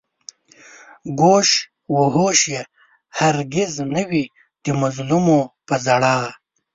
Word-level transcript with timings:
گوش 1.19 1.49
و 1.95 1.97
هوش 2.15 2.39
يې 2.53 2.61
هر 3.19 3.35
گِز 3.53 3.73
نه 3.93 4.03
وي 4.09 4.25
د 4.63 4.65
مظلومو 4.81 5.39
په 5.67 5.75
ژړا 5.85 6.17